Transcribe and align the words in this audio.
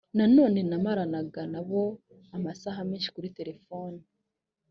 nanone 0.17 0.59
namaranaga 0.69 1.41
na 1.53 1.61
bo 1.69 1.83
amasaha 2.35 2.79
menshi 2.89 3.09
kuri 3.15 3.33
telefoni 3.37 4.01